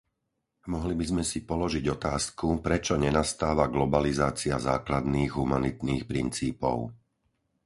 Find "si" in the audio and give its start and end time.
1.31-1.39